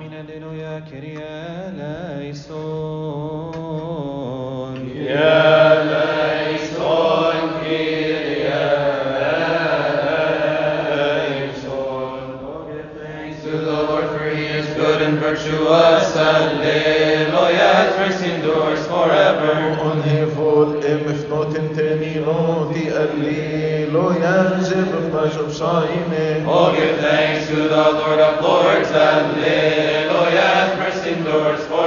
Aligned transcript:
Amin. 0.00 0.14
Alleluia. 0.14 0.80
Kyrie 0.88 1.16
eleison. 1.16 2.56
Oh, 12.42 12.66
give 12.72 12.90
thanks 12.98 13.42
to 13.42 13.50
the 13.50 13.72
Lord, 13.72 14.08
for 14.08 14.30
he 14.30 14.46
is 14.46 14.66
good 14.74 15.02
and 15.02 15.18
virtuous. 15.18 16.16
Alleluia, 16.16 17.18
his 17.18 17.19
mercy 17.99 18.27
endures 18.35 18.81
forever. 18.87 19.53
ونهفول 19.83 20.67
مفنوت 21.07 21.57
تنينوتي 21.75 22.85
الليلو 23.03 24.11
ينزل 24.11 24.85
بفنجب 24.85 25.49
صاينه 25.51 26.45
Oh, 26.47 26.71
give 26.75 26.95
thanks 27.05 27.47
to 27.49 27.55
the 27.73 27.85
Lord 27.99 28.19
of 28.27 28.35
Lords. 28.45 28.91
Alleluia, 28.91 30.49
his 30.61 30.71
mercy 30.79 31.09
endures 31.17 31.61
forever. 31.71 31.78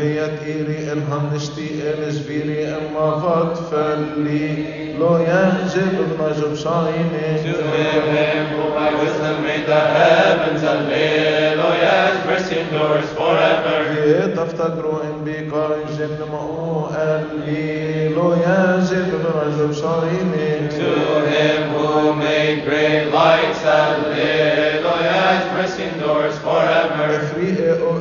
فيت 0.00 0.42
إيري 0.46 0.92
إلهم 0.92 1.30
نشتي 1.34 1.68
إلزفيري 1.98 2.68
إما 2.68 3.20
فات 3.20 3.56
فلي 3.70 4.64
لو 5.00 5.16
ينزل 5.16 5.88
بفنجب 5.98 6.54
To 6.54 6.56
صاينه 6.56 7.36
him 7.42 8.46
who 8.56 8.64
by 8.74 8.90
wisdom 9.00 9.36
made 9.44 9.66
the 9.66 9.80
heavens. 9.96 10.62
Alleluia, 10.64 11.96
his 12.08 12.24
mercy 12.26 12.58
endures 12.60 13.08
forever. 13.18 13.76
في 13.94 14.32
تفتكروا 14.36 15.02
إن 15.04 15.24
بيقا 15.24 15.68
جن 15.98 16.18
مأو 16.32 16.88
اللي 16.96 18.08
لو 18.08 18.32
ينزل 18.32 19.04
بفنجب 19.04 19.72
صاينه 19.72 20.68
To 20.70 20.90
him 21.32 21.62
who 21.74 22.14
made 22.14 22.64
great 22.68 23.04
lights. 23.12 23.62
Alleluia, 23.64 25.22
his 25.36 25.46
mercy 25.56 25.82
endures 25.84 26.38
forever. 26.38 27.99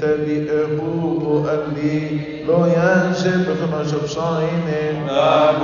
تبئه 0.00 0.82
وقال 1.24 1.60
لي 1.76 2.18
לא 2.46 2.66
ישב 2.68 3.50
בחמש 3.50 3.94
אפשיינים. 3.94 5.06
The 5.06 5.54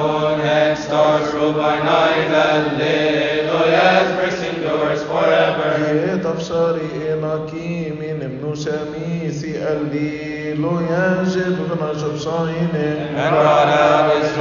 and 0.40 0.78
stars 0.78 1.34
rule 1.34 1.52
by 1.52 1.76
night 1.94 2.30
and 2.48 2.78
day, 2.78 3.46
לא 3.52 3.60
ישב 3.66 4.18
doors 4.64 5.02
forever. 5.10 5.94
יהיה 5.94 6.18
תפשרי 6.18 6.88
אלוקים 7.08 7.98
מן 7.98 8.26
מנושמי, 8.26 9.30
סי 9.30 9.52
לא 10.58 10.78
ישב 10.90 11.52
בחמש 11.62 12.02
אפשיינים. 12.14 13.16
And 13.16 13.30
brought 13.34 13.68
out 13.68 14.16
his 14.16 14.37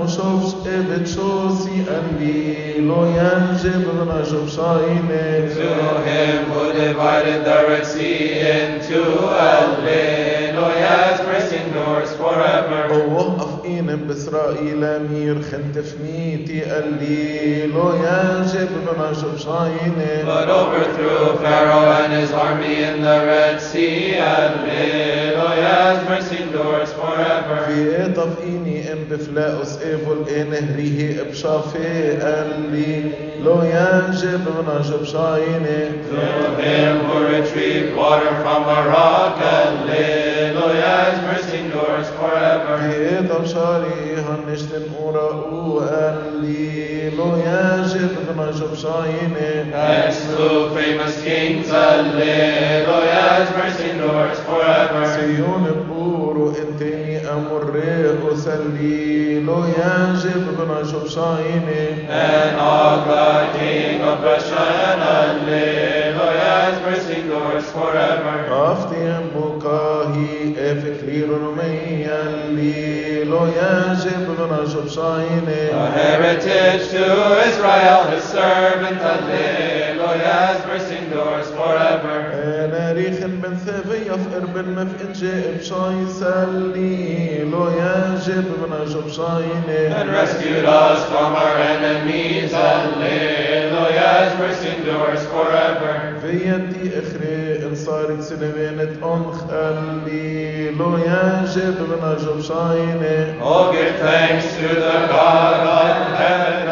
أماهنم 0.00 0.02
أصوفس 0.04 0.56
إبت 0.66 1.06
صوصي 1.08 1.84
اللي 1.88 2.80
لو 2.80 3.04
ينزل 3.04 3.84
بفنجب 3.84 4.48
صاينه 4.48 5.46
To 5.56 5.68
him 6.08 6.50
who 6.50 6.72
divided 6.72 7.44
the 7.44 7.58
Red 7.68 7.86
Sea 7.86 8.40
into 8.56 9.02
Alleluia, 9.50 10.96
His 11.12 11.20
mercy 11.26 11.56
endures 11.56 12.12
forever. 12.16 12.92
ووقف 12.92 13.64
إينم 13.64 14.00
بإسرائيل 14.08 14.80
مير 15.10 15.42
خنت 15.42 15.78
فنيتي 15.78 16.62
اللي 16.78 17.66
لو 17.66 17.92
ينزل 17.94 18.66
بفنجب 18.66 19.38
صاينه 19.38 20.24
But 20.24 20.48
overthrew 20.48 21.36
Pharaoh 21.42 22.04
and 22.04 22.12
his 22.12 22.32
army 22.32 22.82
in 22.82 23.02
the 23.02 23.18
Red 23.30 23.60
Sea, 23.60 24.14
Alleluia, 24.14 25.19
في 28.20 28.20
طفئيني 28.20 28.92
ام 28.92 28.98
بفلاؤس 29.10 29.78
ايفول 29.82 30.16
انهريه 30.28 31.22
بشافي 31.22 31.78
اللي 32.22 33.02
لو 33.44 33.62
ينجب 33.62 34.40
منجب 34.68 35.04
صاينه 35.04 35.90
To 36.10 36.62
him 36.62 36.94
who 37.06 37.18
retrieved 37.36 37.96
water 37.96 38.32
from 38.42 38.62
a 38.78 38.80
rock, 38.94 39.34
Alleluia, 39.56 40.94
His 41.10 41.18
mercy 41.28 41.56
endures 41.64 42.08
forever. 42.18 42.76
في 42.78 43.28
طبشاري 43.28 44.16
هنشتن 44.28 44.82
أوراء 45.00 46.22
اللي 46.28 47.10
لو 47.10 47.26
ينجب 47.36 48.10
منجب 48.38 48.74
صاينه 48.74 49.66
And 49.72 50.12
slew 50.14 50.70
famous 50.76 51.14
kings, 51.24 51.70
Alleluia, 51.70 53.24
His 53.38 53.50
mercy 53.58 53.90
endures 53.90 54.38
forever. 54.48 55.06
سيون 55.06 55.86
بورو 55.88 56.48
انتني 56.50 57.09
أمر 57.33 57.81
أسليل 58.33 59.49
ينجب 59.49 60.43
بن 60.57 60.71
شبشاين 60.91 61.67
And 62.09 62.55
Og 62.59 63.07
king 63.55 64.01
of 64.01 64.21
Bashan 64.21 64.99
and 64.99 65.47
Leloyas 65.47 66.75
mercy 66.85 67.21
doors 67.29 67.65
forever 67.71 68.37
أفتي 68.51 69.19
بكاهي 69.35 70.75
فكري 70.81 71.21
Lo, 71.27 71.59
الليل 72.11 73.31
ينجب 73.31 74.27
بن 74.27 74.67
شبشاين 74.73 75.47
A 75.71 75.91
heritage 75.91 76.89
to 76.91 77.05
Israel 77.47 78.03
his 78.11 78.23
servant 78.23 79.01
Lo, 79.01 79.15
Leloyas 79.29 80.67
mercy 80.67 80.99
doors 81.13 81.47
forever 81.51 82.31
في 84.17 84.35
قرب 84.35 84.67
ما 84.67 84.85
في 84.85 85.03
انجي 85.07 85.41
بشاي 85.59 86.05
سلي 86.19 87.43
لو 87.43 87.67
يجب 87.67 88.45
من 88.61 88.73
اجب 88.81 89.07
شايني 89.09 89.95
And 90.01 90.09
rescued 90.09 90.65
us 90.65 90.99
from 91.11 91.29
our 91.43 91.55
enemies 91.73 92.53
Alleluia 92.53 94.07
has 94.17 94.31
mercy 94.39 94.67
endures 94.75 95.23
forever 95.33 95.93
في 96.21 96.31
يدي 96.31 96.99
اخري 96.99 97.65
ان 97.67 97.75
صارت 97.75 98.21
سلمينة 98.21 98.91
انخ 99.03 99.43
اللي 99.51 100.69
لو 100.71 100.97
يجب 100.97 101.77
من 101.79 102.03
اجب 102.03 102.41
شايني 102.41 103.39
Oh 103.41 103.71
give 103.73 103.95
thanks 104.05 104.45
to 104.57 104.67
the 104.83 104.97
God 105.13 105.59
of 105.81 106.17
heaven 106.17 106.70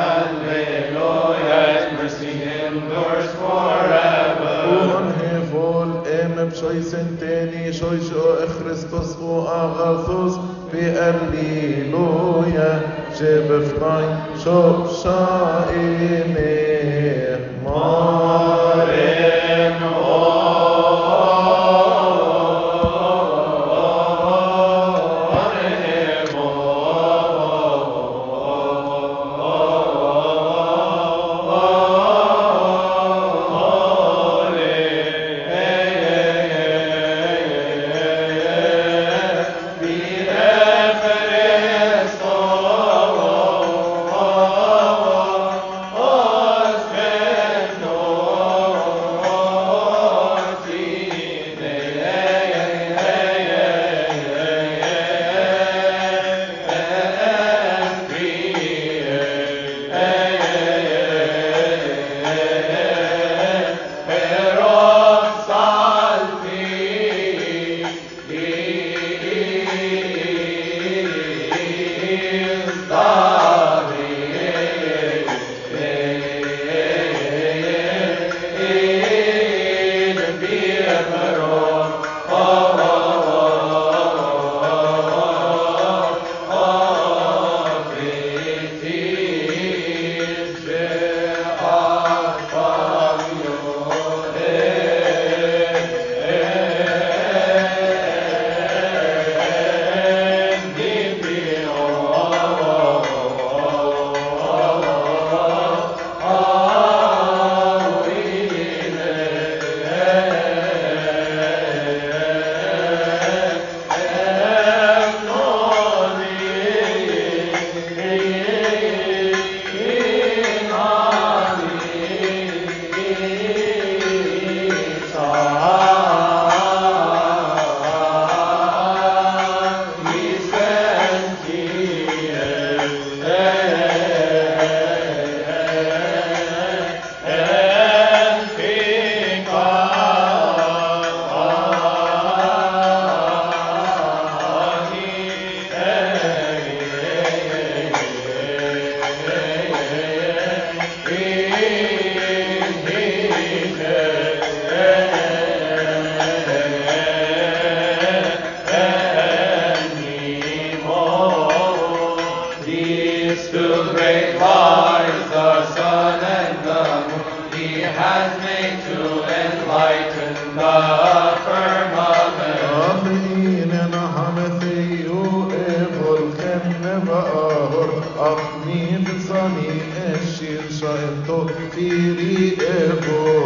شوي 6.70 6.82
سنتيني 6.82 7.74
شوي 7.74 8.00
شو 8.10 8.34
اخريستوس 8.46 9.18
واغاثوس 9.18 10.36
بقليلويا 10.74 12.72
جيب 13.20 13.64
فناي 13.64 14.06
شوب 14.44 14.88
شايني 15.04 16.60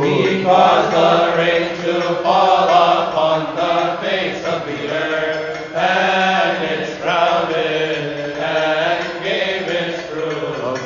Because 0.01 0.91
the 0.93 1.37
rain 1.37 1.75
to 1.83 2.01
fall 2.23 2.69
upon 2.69 3.55
the 3.55 3.97
face 4.01 4.45
of 4.45 4.65
the 4.65 4.89
earth, 4.89 5.75
and 5.75 6.63
it's 6.63 6.97
promise 6.99 8.37
and 8.37 9.23
gave 9.23 9.67
its 9.67 10.01
fruit. 10.07 10.83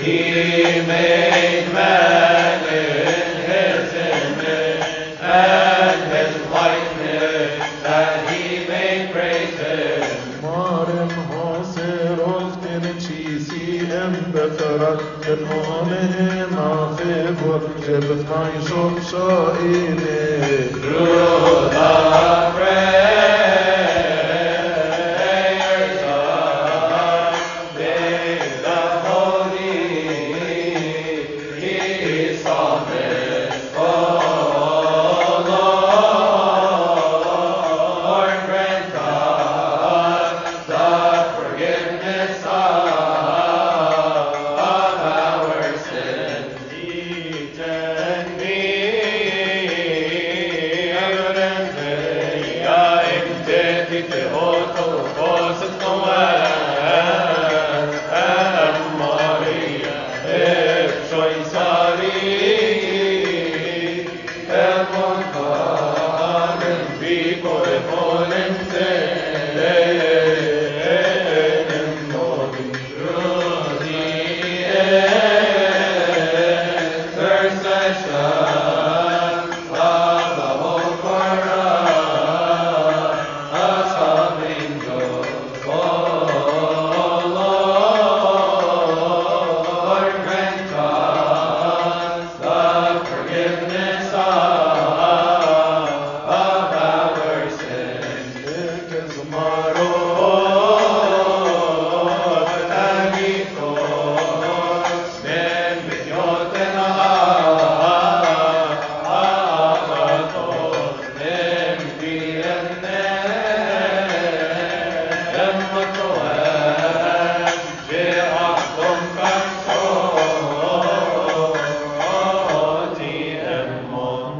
He 0.00 0.82
made 0.86 1.72
man 1.72 2.97
بفرد 14.77 14.99
کن 15.25 15.43
آنه 15.71 16.45
ما 16.55 16.95
خبر 16.95 17.59
جبت 17.87 18.29
مای 18.29 18.61
شب 18.61 19.09
شائنه 19.11 20.69
Through 20.73 22.36